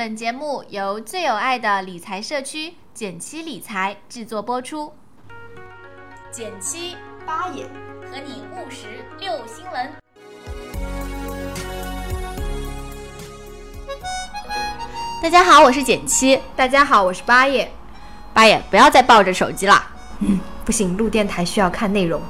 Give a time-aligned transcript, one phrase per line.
[0.00, 4.90] 本节目由最有爱的理财社区简七理财制作播出。
[6.30, 7.64] 减七八也
[8.10, 9.92] 和你务实六新闻。
[15.22, 16.40] 大家好，我是减七。
[16.56, 17.70] 大家好，我是八爷。
[18.32, 19.84] 八爷，不要再抱着手机了。
[20.20, 22.22] 嗯，不行，录电台需要看内容。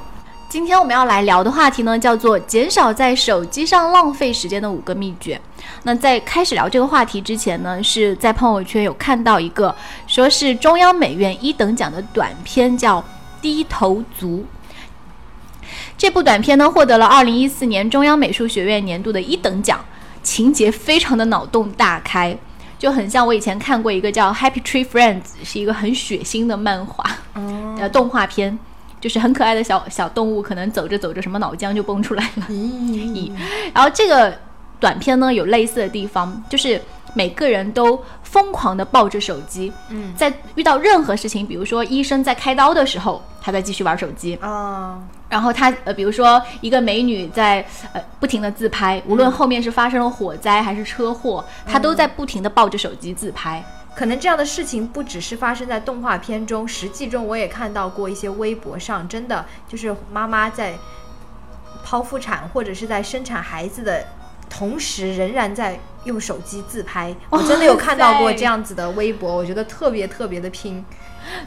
[0.51, 5.39] 今天我们要来聊的话题呢，叫做减少在手机上浪费时间的五个秘诀。
[5.83, 9.73] 那在开始聊这个话题之前呢，是在朋友圈有看到一个
[10.07, 12.99] 说是中央美院一等奖的短片，叫
[13.41, 14.39] 《低头族》。
[15.97, 19.79] 这部短片呢，获得了二零一四年中央美术学院年度的一等奖，
[20.21, 22.37] 情节非常的脑洞大开，
[22.77, 27.09] 就很像我以前看过一个叫《Happy Tree Friends》，是一个很血腥的漫画，
[27.79, 28.59] 呃，动画片。
[29.01, 32.45] 就是很可爱的小小动物，可能走着走着，什么脑浆就蹦出来了。
[32.47, 33.31] 咦，
[33.73, 34.33] 然后这个
[34.79, 36.79] 短片呢，有类似的地方，就是
[37.13, 39.73] 每个人都疯狂的抱着手机。
[39.89, 44.37] 嗯，在遇到任何事情，比如说医生在开刀的时候，他在继续玩手机。
[44.39, 53.63] 啊，然后他呃，比如说一个美女在呃不停的自拍，无论后面是发生了火灾还是车祸，她都在不停的抱着手机自拍。
[53.93, 60.77] 可能这样的事情不只是发生在动画片中，实际中我也看到过一些微博上，真的就是妈妈在
[61.85, 64.05] 剖腹产或者是在生产孩子的
[64.49, 67.13] 同时，仍然在用手机自拍。
[67.29, 70.83] 我真的有看到过这样子的微博，我觉得特别特别的拼，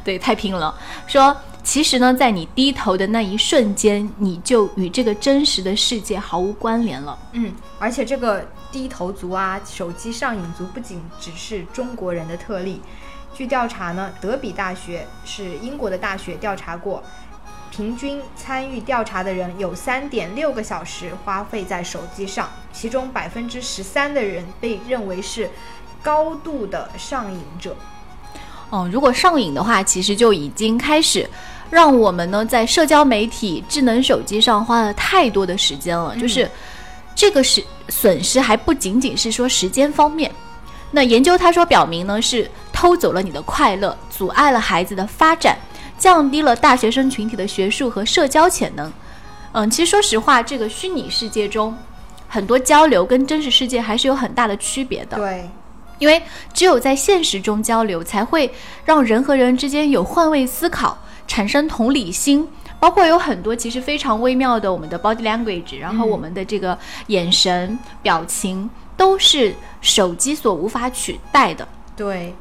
[0.04, 0.78] 对，太拼了。
[1.06, 7.18] 说其实呢，在你低头的那一瞬间，你就与这个真实的世界毫无关联了。
[7.32, 8.46] 嗯，而且这个。
[8.74, 12.82] 低头族啊，手机上瘾族不仅只是中国人的特例。
[13.32, 17.00] 据调查呢，德比大学是英国的大学，调查过，
[17.70, 25.48] 平均参与调查的人有三点六个小时花费在手机上，其中百分之十三的人被认为是
[26.02, 27.76] 高度的上瘾者。
[28.70, 31.30] 哦，如果上瘾的话，其实就已经开始
[31.70, 36.50] 让我们呢在社交媒体、智能手机上花了太多的时间了，就是。
[37.14, 40.30] 这个是损失，还不仅仅是说时间方面。
[40.90, 45.58] 那研究他说表明呢，是偷走了你的快乐，阻碍了孩子的发展，
[45.98, 48.92] 降低了大学生群体的学术和社交潜能。
[49.52, 51.76] 嗯，其实说实话，这个虚拟世界中
[52.28, 55.16] 很多交流跟真实世界还是有很大的区别的。
[55.16, 55.48] 对，
[55.98, 56.22] 因为
[56.52, 58.52] 只有在现实中交流，才会
[58.84, 62.48] 让人和人之间有换位思考，产生同理心。
[62.84, 71.66] 包括有很多其实非常微妙的我们的 body language，然后我们的这个眼神表情都是手机所无法取代的。
[71.96, 72.34] 对。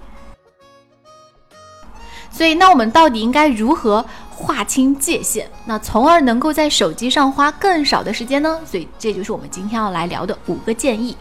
[2.30, 5.48] 所以，那我们到底应该如何划清界限？
[5.64, 8.60] 那从而能够在手机上花更少的时间呢？
[8.66, 11.16] 所以，这就是我们今天要来聊的五个建议。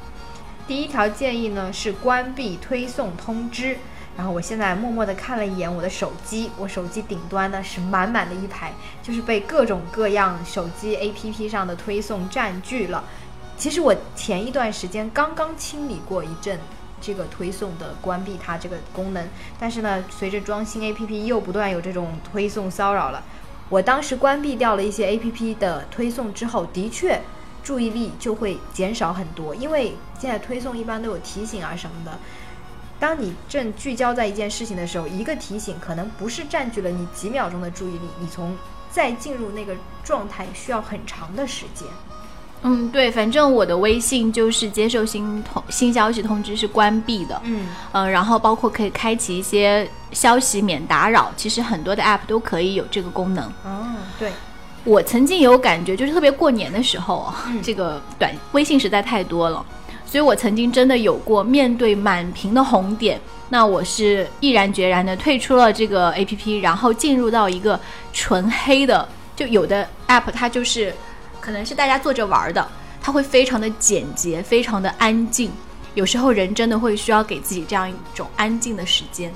[0.66, 3.78] 第一条建议呢是关闭推送通知。
[4.16, 13.02] 然后我现在默默地看了一眼我的手机，我手机顶端呢是满满的一排，就是被各种各样手机 APP 上的推送占据了。
[13.56, 16.58] 其实我前一段时间刚刚清理过一阵
[17.00, 19.26] 这个推送的关闭它这个功能，
[19.58, 23.22] 但是呢，随着装新 APP 又不断有这种推送骚扰了。
[23.68, 27.20] 我当时关闭掉了一些 APP 的推送之后，的确
[27.62, 32.18] 注意力就会减少很多，因为现在推送一般都有提醒啊什么的。
[33.02, 38.56] 当你正聚焦在一件事情的时候，一个提醒可能不是占据了你几秒钟的注意力，你从
[38.92, 39.74] 再进入那个
[40.04, 41.88] 状态需要很长的时间。
[42.62, 47.40] 嗯，对，反正我的微信就是接受新通新消息通知是关闭的。
[47.42, 53.44] 嗯嗯，然后包括可以开启一些消息免打扰，其实很多的 app 都可以有这个功能。
[53.64, 54.30] 哦，对，
[54.84, 59.66] 我曾经有感觉，就是特别过年的时候，这个短微信实在太多了。
[60.12, 63.18] 所以我曾经真的有过面对满屏的红点，
[63.48, 67.80] 那我是毅然决然的退出了这个 A P P，然后进入到一个
[68.12, 70.94] 纯黑的，就有的 App 它就是
[71.40, 72.68] 可能是大家坐着玩的，
[73.00, 75.50] 它会非常的简洁，非常的安静，
[75.94, 79.32] 有时候人真的会需要给自己这样一种安静的时间。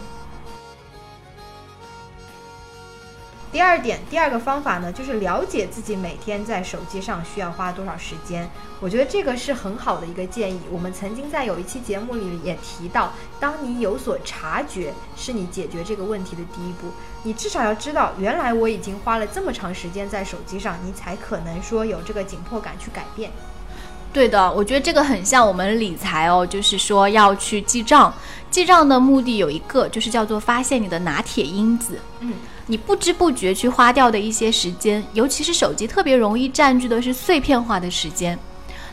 [3.52, 8.48] 第二点，第二个方法呢，就是了解自己每天在手机上需要花多少时间。
[8.80, 10.60] 我觉得这个是很好的一个建议。
[10.70, 16.88] 我们曾经在有一期节目里也提到，当你有所察觉，是你解决这个问题的第一步。
[17.22, 23.30] 你至少要知道，原来我已经花了这么长时间在手机上，你才可能说有这个紧迫感去改变。
[24.16, 28.10] 对的，我觉得这个很像我们理财哦，就是说要去记账。
[28.50, 31.98] 记账的目的有一个，就是叫做发现你的拿铁因子。
[32.20, 32.32] 嗯。
[32.68, 38.38] 你不知不觉去花掉的一些时间，尤其是手机特别容易占据的是碎片化的时间。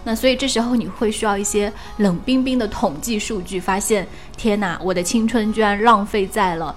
[0.03, 4.05] 那所以这时候你会需要一些冷冰冰的统计数据，发现
[4.35, 6.75] 天哪，我的青春居然浪费在了，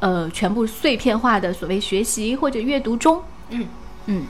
[0.00, 3.22] 呃，全部碎片化的所谓学习或者阅读中。
[3.50, 3.68] 嗯
[4.06, 4.24] 嗯，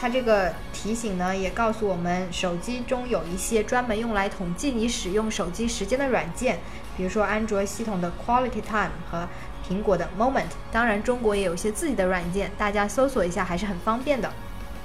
[0.00, 6.58] 它这个提醒呢，也告诉我们，手机中有一些专门用来统计你使用手机时间的软件，
[6.96, 9.28] 比如说安卓系统的 Quality Time 和
[9.68, 10.46] 苹果的 Moment。
[10.72, 14.32] 当然，中国也有一些自己的软件，大家搜索一下还是很方便的。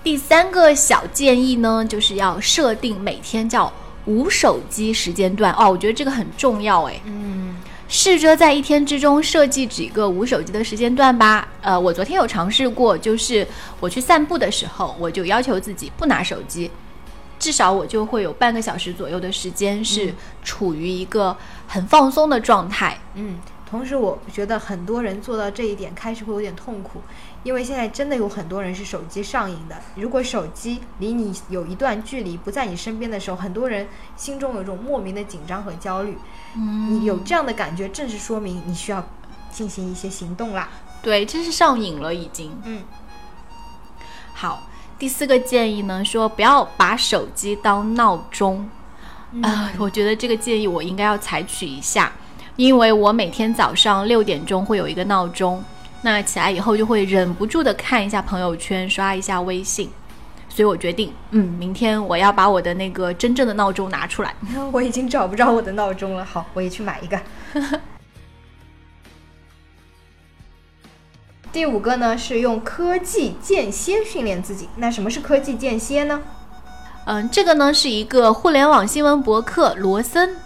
[0.04, 3.72] 第三个小建议呢，就是要设定每天叫
[4.04, 7.00] 无手机时间段哦，我觉得这个很重要哎。
[7.06, 7.56] 嗯，
[7.88, 11.48] 试着在一天之中设计几个无手机的时间段吧。
[11.62, 13.48] 呃，我昨天有尝试过，就是
[13.80, 16.72] 我去散步的时候，我就要求自己不拿手机，
[17.38, 21.36] 至少我就会有半个小时左右的时间是处于一个
[21.68, 23.00] 很放松的状态。
[23.14, 23.38] 嗯，
[23.70, 27.02] 同时我觉得很多人做到这一点开始会有点痛苦，
[27.46, 29.76] 因为现在真的有很多人是手机上瘾的。
[29.94, 33.88] 如果手机离你有一段距离，不在你身边的时候，很多人
[34.18, 36.18] 心中有一种莫名的紧张和焦虑。
[36.56, 39.08] 嗯你有这样的感觉，正是说明你需要
[39.52, 40.70] 进行一些行动啦。
[41.04, 42.52] 对，这是上瘾了已经。
[42.64, 42.82] 嗯
[44.34, 48.68] 好，第四个建议呢，说不要把手机当闹钟。
[49.44, 52.12] 啊、我觉得这个建议我应该要采取一下，
[52.56, 55.64] 因为我每天早上六点钟会有一个闹钟，
[56.06, 59.90] 那起来以后就会忍不住的看一下朋友圈，刷一下微信，
[60.48, 64.36] 所以我决定，嗯，明天我要把我的那个真正的闹钟拿出来。
[64.72, 67.20] 我已经找不着我的闹钟了，好，我也去买一个。
[71.52, 74.70] 第五个呢是用科技间歇训练自己。
[74.76, 76.22] 那什么是科技间歇呢？
[77.06, 80.38] 嗯，这个呢是一个互联网新闻博客罗森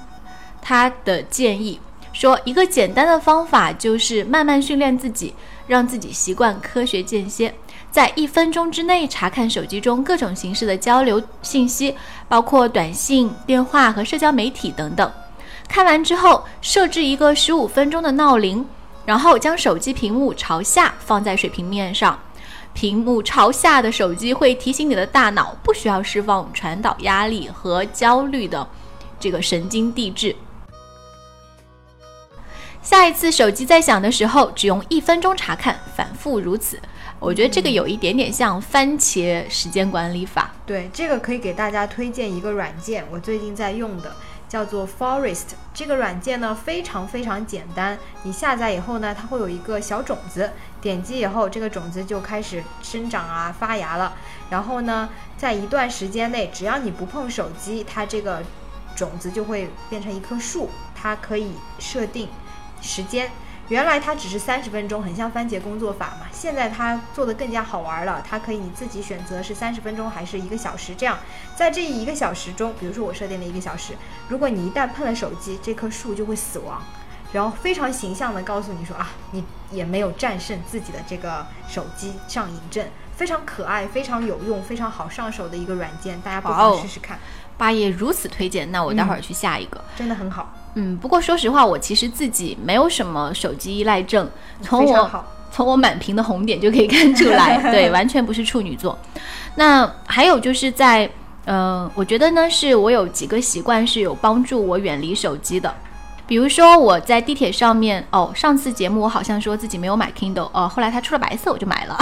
[0.62, 5.34] 他的建议，说一个简单的方法就是慢慢训练自己，
[5.68, 7.54] 让自己习惯科学间歇，
[7.92, 11.96] 在一分钟之内查看手机中各种形式的交流信息，
[12.28, 15.12] 包括短信、电话和社交媒体等等。
[15.68, 18.66] 看完之后，设置一个十五分钟的闹铃，
[19.06, 22.20] 然后将手机屏幕朝下放在水平面上。
[22.74, 28.68] 屏幕朝下的手机会提醒你的大脑不需要释放传导压力和焦虑的
[29.20, 30.36] 这个神经递质。
[32.82, 36.80] 下一次手机在响的时候，只用一分钟查看，反复如此。
[37.20, 40.52] 我觉得这个有一点点像番茄时间管理法。
[40.66, 44.16] 对，这个可以给大家推荐一个软件，我最近在用的，
[44.48, 45.48] 叫做 Forest。
[45.74, 50.50] 这个软件呢非常非常简单，你下载以后呢，它会有一个小种子，
[50.82, 54.14] 点击以后这个种子就开始生长啊发芽了。
[54.50, 58.42] 然后呢，在一段时间内，只要你不碰手机，它这个
[58.96, 60.70] 种子就会变成一棵树。
[60.96, 62.28] 它可以设定
[62.82, 63.30] 时间。
[63.68, 66.26] 原来它只是三十分钟，很像番茄工作法嘛。
[66.32, 71.20] 现在它做的更加好玩了，它可以你自己选择是三十分钟还是一个小时这样。
[71.56, 73.94] 在这一个小时中，比如说我设定了一个小时，
[74.28, 76.82] 如果你一旦碰了手机，这棵树就会死亡。
[77.32, 82.84] 然后非常形象的告诉你说啊，你也没有战胜自己的这个手机上瘾症，
[83.16, 87.20] 非常可爱、非常有用、非常好上手的一个软件，大家不妨试试看，
[87.56, 89.80] 八爷如此推荐，那我待会儿去下一个。
[89.96, 94.30] 真的很好，嗯，不过说实话，我其实自己没有什么手机依赖症，
[94.62, 95.26] 从我。
[95.52, 98.96] 从我满屏的红点就可以看出来， 对，完全不是处女座。
[99.56, 101.10] 那还有就是在，
[101.44, 105.74] 呃，我觉得呢，是我有几个习惯是有帮助我远离手机的。
[106.30, 111.98] 比如说我在地铁上面，哦，上次节目我好像说自己没有买 Kindle，哦，后来它出了白色，我就买了。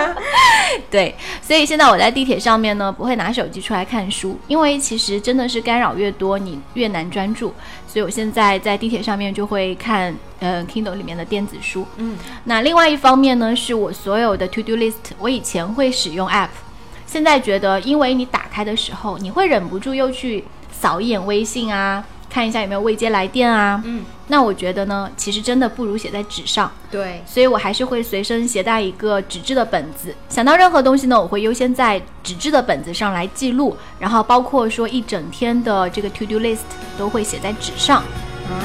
[0.90, 7.54] 对，所以现在我在地铁上面呢，不会拿手机出来看书，因为其实真的是干扰越多，你越难专注。
[7.88, 11.86] 所以我现在在地铁上面就会看呃 Kindle 里面的电子书。
[11.96, 16.48] 嗯，那另外一方面呢，是我所有的 To Do List，我以前会使用 App，
[17.06, 23.82] 现在觉得因为你打开的时候，你会忍不住又去扫一眼微信啊，看一下有没有未接来电啊。
[23.84, 26.72] 嗯，那我觉得呢，其实真的不如写在纸上。
[26.90, 30.14] 对，所以我还是会随身携带一个纸质的本子。
[30.30, 36.60] 想到任何东西呢，我会优先在纸质的本子上来记录，然后包括说一整天的这个 to do list
[36.96, 37.98] 都会写在纸上。
[37.98, 38.56] 啊，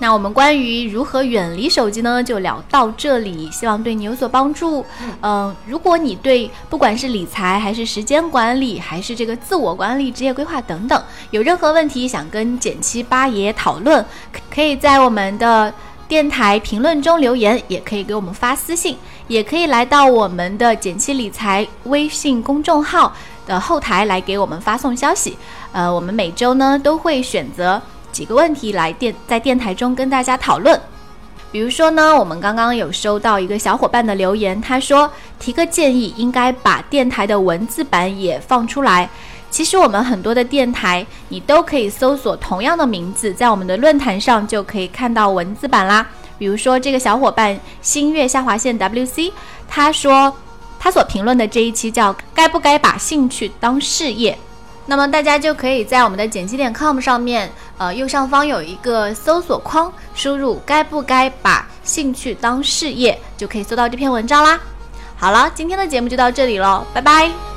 [0.00, 4.84] 那我们关于如何远离手机呢，就聊到这里，希望对你有所帮助。
[5.22, 15.72] 嗯、如果你对不管是理财还是时间管理，还是这个自我管理、职业规划等等，有任何问题想跟减七八爷讨论，可可以在我们的
[16.06, 23.12] 电台评论中留言，也可以给我们发私信，也可以来到我们的减七理财微信公众号
[23.46, 25.36] 的后台来给我们发送消息。
[25.72, 27.80] 呃，我们每周呢都会选择
[28.12, 30.80] 几个问题来电在电台中跟大家讨论。
[31.50, 39.08] 比如说呢，我们刚刚有收到一个小伙伴的留言，他说提个建议，应该把电台的文字版也放出来。
[39.50, 46.06] 其实我们很多的电台，你都可以搜索同样的名字，在我们的论坛上就可以看到文字版啦。
[46.36, 49.32] 比如说这个小伙伴星月下划线 WC，
[49.66, 50.30] 他说
[50.78, 54.38] 他所评论的这一期叫“该不该把兴趣当事业”。
[54.90, 64.58] 那么大家就可以在我们的剪辑点 com 上面，呃，右上方有一个搜索框，输入“该不该把兴趣当事业”，就可以搜到这篇文章啦。
[65.14, 67.47] 好了，今天的节目就到这里喽，拜拜。